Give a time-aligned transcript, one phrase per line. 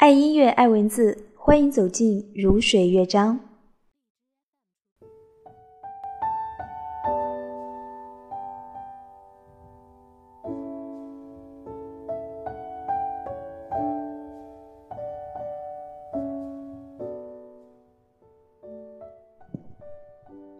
[0.00, 3.38] 爱音乐，爱文字，欢迎走进如水乐章。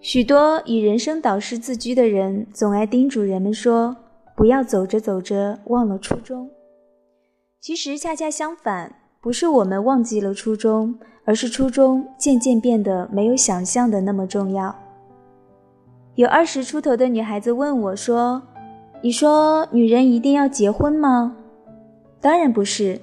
[0.01, 3.97] 许多以人生导师自居的人，总爱叮嘱人们说
[4.37, 6.51] ：“不要走着走着忘了初衷。”
[7.59, 9.00] 其实恰恰相反。
[9.23, 14.75] 不是我们忘记了初衷，而是初衷渐渐变得没有想象的那么重要。
[16.15, 18.41] 有二十出头的女孩子问我说
[19.05, 21.37] ：“你说女人一定要结婚吗？”
[22.19, 22.99] 当然不是，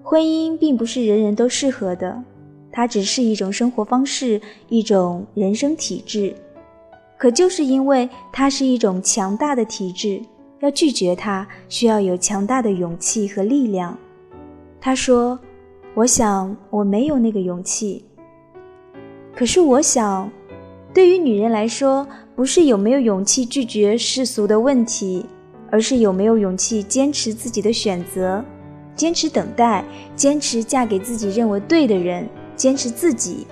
[0.00, 2.22] 婚姻并不是人人都适合的，
[2.70, 6.36] 它只是一种生活方式，一种人生体质。
[7.16, 10.22] 可就是因为它是一种强大的体质，
[10.60, 13.98] 要拒绝它，需要有强大的勇气和力量。
[14.80, 15.36] 他说。
[15.94, 18.04] 我想我没有那个勇气。
[19.34, 20.30] 可是我想，
[20.92, 25.26] 对于女人来说，不是有没有勇气拒绝世俗的问题，
[25.70, 28.44] 而是有没有勇气坚持自己的选择，
[28.94, 29.84] 坚持等待，
[30.16, 33.46] 坚持嫁给自己认为对的人，坚持自己，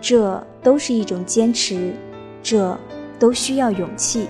[0.00, 1.92] 这都是一种坚持，
[2.42, 2.78] 这
[3.18, 4.26] 都需要勇气。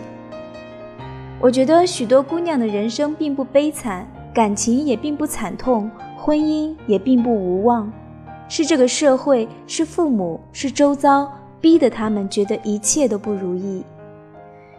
[1.40, 5.90] 我觉得许多姑娘的人生并不悲惨，感情也并不惨痛。
[6.22, 7.90] 婚姻也并不无望，
[8.46, 11.32] 是这个社会，是父母，是周遭
[11.62, 13.82] 逼得他们觉得一切都不如意。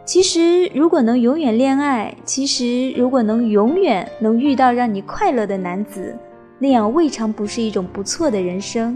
[0.06, 6.16] 其实，如果能永远恋爱，其实如果能永远能遇到让你快乐的男子，
[6.60, 8.96] 那样未尝不是一种不错的人生。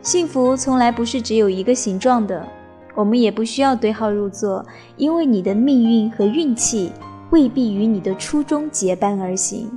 [0.00, 2.46] 幸福从来不是只有一个形状的，
[2.94, 4.64] 我们也不需要对号入座，
[4.96, 6.92] 因为你的命运和运气
[7.30, 9.68] 未必与你的初衷结伴而行。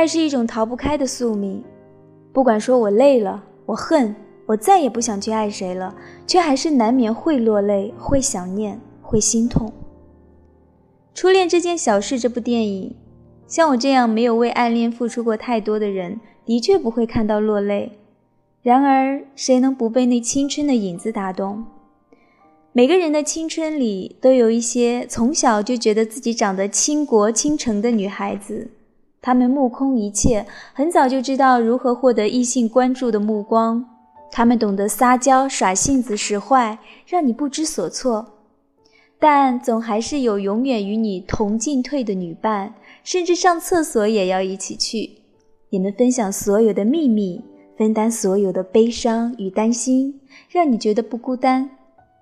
[0.00, 1.62] 爱是一种逃不开的宿命，
[2.32, 4.16] 不管说我累了，我恨，
[4.46, 5.94] 我再也不想去爱谁了，
[6.26, 9.70] 却还是难免会落泪，会想念，会心痛。
[11.12, 12.96] 初恋这件小事，这部电影，
[13.46, 17.98] 像我这样没有为暗恋付出过太多的人，的确不会看到落泪。
[18.62, 21.66] 然而，谁能不被那青春的影子打动？
[22.72, 28.70] 每个人的青春里，都有一些从小就觉得自己长得倾国倾城的女孩子。
[29.22, 33.84] 他们目空一切，很早就知道如何获得异性关注的目光。
[34.32, 38.26] 他们懂得撒娇、耍性子、使坏，让你不知所措。
[39.18, 42.72] 但总还是有永远与你同进退的女伴，
[43.04, 45.10] 甚至上厕所也要一起去。
[45.68, 47.44] 你们分享所有的秘密，
[47.76, 51.68] 分担所有的悲伤与担心，让你觉得不孤单。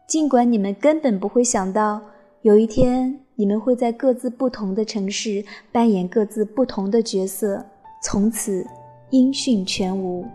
[0.09, 2.01] 尽管你们根本不会想到，
[2.43, 3.21] 有一天。
[3.41, 7.65] 你们会在各自不同的城市扮演各自不同的角色，
[8.03, 8.67] 从此
[9.11, 10.27] 音讯全无。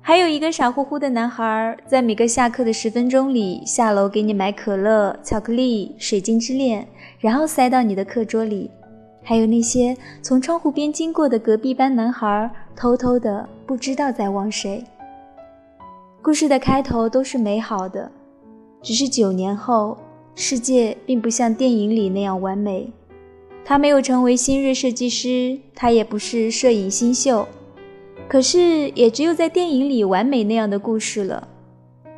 [0.00, 6.84] 还有一个傻乎乎的男孩，在每个下课的十分钟里下楼给你买可乐、巧克力、水晶之恋，
[7.20, 8.68] 然后塞到你的课桌里。
[9.22, 14.82] 还有那些从窗户边经过的隔壁班男孩，偷偷的不知道在望谁。
[16.20, 18.10] 故事的开头都是美好的，
[18.82, 19.96] 只是九年后。
[20.34, 22.92] 世界并不像电影里那样完美，
[23.64, 27.46] 他没有成为新锐设计师，他也不是摄影新秀，
[28.28, 31.48] 可是也只有在电影里完美那样的故事了。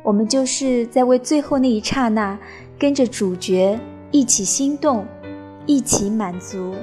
[0.03, 2.39] 我们就是在为最后那一刹那，
[2.79, 3.79] 跟着主角
[4.09, 5.05] 一起心动，
[5.65, 6.73] 一起满足。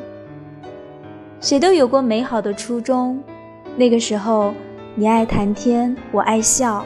[1.40, 3.20] 谁都有过美好的初衷，
[3.76, 4.54] 那个时候，
[4.94, 6.84] 你爱谈天，我爱笑。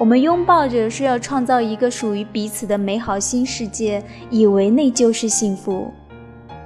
[0.00, 5.92] 我们拥抱着，说要创造一个属于彼此的美好新世界，以为那就是幸福。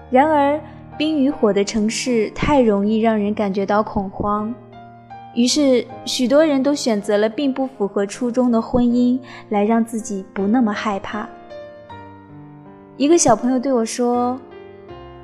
[0.08, 0.60] 然而，
[0.96, 4.54] 冰与火的城市太容易让人感觉到恐慌，
[5.34, 11.28] 于是许多人都选择了并不符合初衷的婚姻，来让自己不那么害怕。
[12.96, 14.38] 一个小朋友对我说：“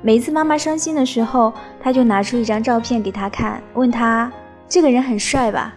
[0.03, 4.29] 每一次妈妈伤心的时候，他就拿出一张照片给他看，问他：
[4.67, 5.73] 这个人很帅吧？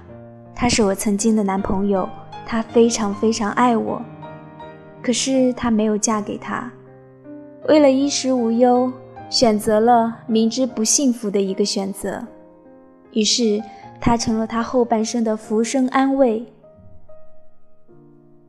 [0.52, 2.08] 他是我曾经的男朋友。”
[2.46, 4.02] 她非常非常爱我，
[5.02, 6.70] 可是她没有嫁给他。
[7.68, 8.92] 为了衣食无忧，
[9.30, 12.26] 选择了明知不幸福的一个选择。
[13.12, 13.62] 于是，
[14.00, 16.44] 他成了他后半生的浮生安慰。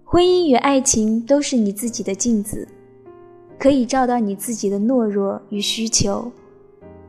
[0.04, 2.68] 婚姻与爱情都是你自己的镜子，
[3.58, 6.32] 可以照到你自己的懦弱与需求。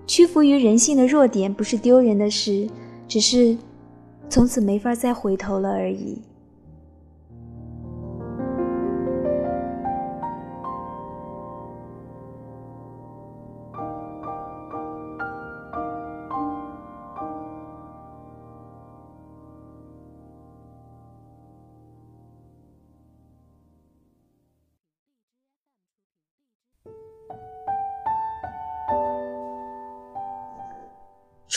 [0.06, 2.69] 屈服于人性的弱点不是丢人的事，
[3.09, 3.56] 只是。
[4.29, 6.21] 从此没法再回头了而已。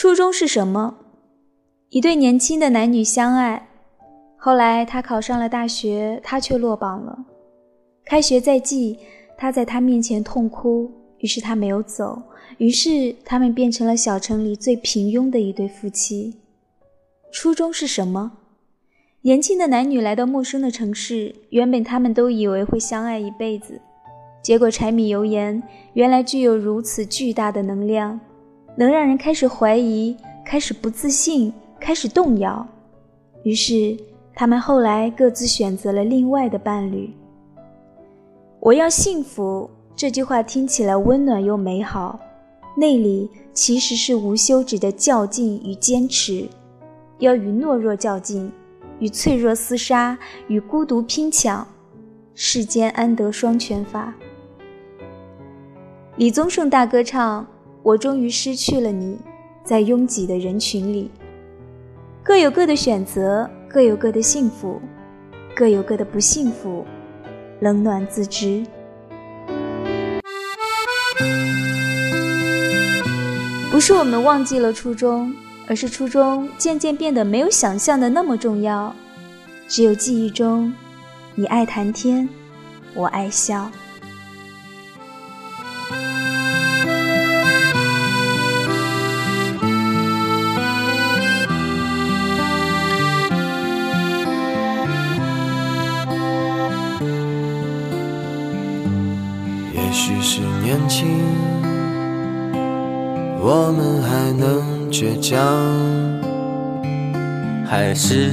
[0.00, 0.96] 初衷是什么？
[1.90, 3.68] 一对年轻的男女相爱，
[4.34, 7.26] 后来他考上了大学，他却落榜了。
[8.02, 8.98] 开学在即，
[9.36, 12.22] 他在他面前痛哭，于是他没有走，
[12.56, 16.34] 于是他们变成了小城里最平庸的一对夫妻。
[17.30, 18.32] 初衷是什么？
[19.20, 23.78] 年轻的男女来到陌生的城市，原本他们都以为会相爱一辈子，
[24.42, 25.62] 结果柴米油盐
[25.92, 28.18] 原来具有如此巨大的能量。
[28.80, 32.66] 能让人开始怀疑，开始不自信，开始动摇。
[33.42, 33.94] 于是，
[34.34, 37.12] 他们后来各自选择了另外的伴侣。
[38.58, 42.18] 我要幸福这句话听起来温暖又美好，
[42.74, 46.48] 内里其实是无休止的较劲与坚持。
[47.18, 48.50] 要与懦弱较劲，
[48.98, 50.16] 与脆弱厮杀，
[50.48, 51.68] 与孤独拼抢。
[52.34, 54.14] 世间安得双全法？
[56.16, 57.46] 李宗盛大歌唱。
[57.82, 59.18] 我终于失去了你，
[59.64, 61.10] 在拥挤的人群里，
[62.22, 64.78] 各有各的选择，各有各的幸福，
[65.56, 66.84] 各有各的不幸福，
[67.60, 68.62] 冷暖自知。
[73.70, 75.34] 不是我们忘记了初衷，
[75.66, 78.94] 而是初衷渐渐变得没有想象的那么重要。
[79.66, 80.70] 只有记忆中，
[81.34, 82.28] 你爱谈天，
[82.94, 83.70] 我爱笑。
[100.62, 101.08] 年轻，
[103.40, 105.38] 我们还能倔强，
[107.66, 108.30] 还是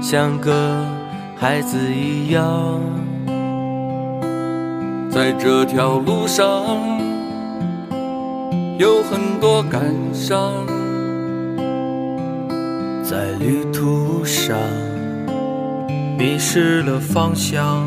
[0.00, 0.52] 像个
[1.36, 2.80] 孩子一样，
[5.10, 6.46] 在这条路上
[8.78, 10.66] 有很多感伤，
[13.04, 14.56] 在旅途上
[16.18, 17.86] 迷失了方向。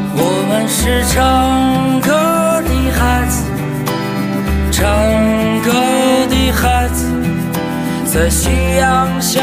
[0.13, 2.09] 我们是唱歌
[2.63, 3.43] 的孩子，
[4.71, 4.83] 唱
[5.61, 5.71] 歌
[6.29, 7.05] 的孩子，
[8.05, 9.41] 在夕阳下，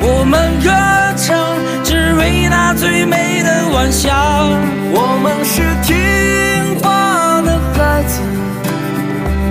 [0.00, 0.70] 我们歌
[1.16, 4.14] 唱，只为那最美的晚霞。
[4.96, 8.20] 我们是听话的孩子，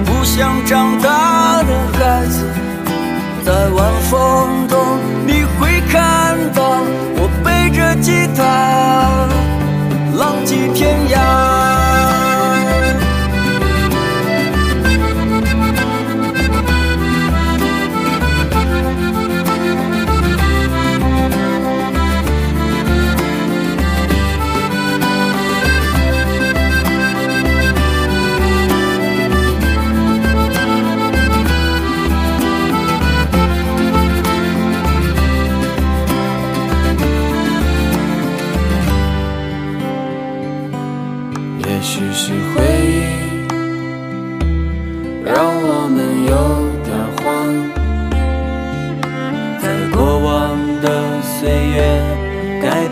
[0.05, 2.45] 不想长大的孩子，
[3.45, 4.79] 在晚风中，
[5.27, 6.81] 你会看到
[7.17, 9.42] 我背着吉他。
[10.53, 11.82] 浪迹天涯。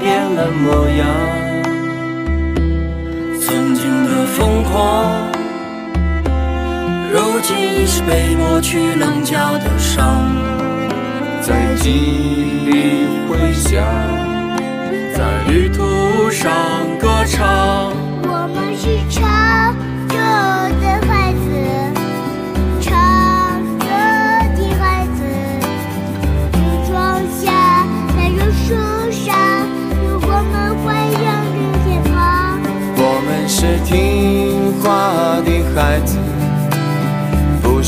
[0.02, 1.08] 变了模样，
[3.40, 5.32] 曾经的疯狂
[7.14, 10.26] 如今已是被抹去棱角的伤，
[11.40, 13.86] 在记忆里回响，
[15.16, 16.52] 在旅途上
[17.00, 18.01] 歌唱。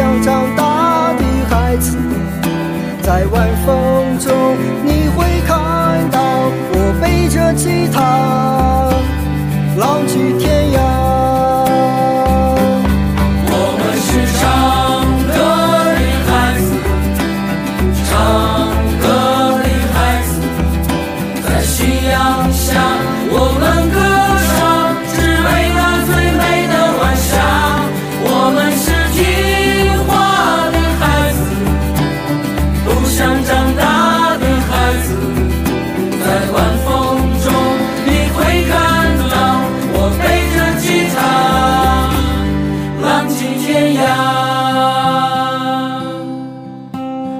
[0.00, 1.94] 不想长大的孩子，
[3.02, 5.58] 在晚风中你会看
[6.10, 6.18] 到
[6.72, 8.88] 我背着吉他，
[9.76, 10.80] 浪迹天涯。
[13.52, 14.40] 我们是唱
[15.28, 15.36] 歌
[15.84, 16.72] 的孩子，
[18.08, 18.10] 唱
[19.02, 19.04] 歌
[19.60, 20.32] 的孩子，
[21.46, 22.64] 在夕阳下
[23.28, 24.00] 我们歌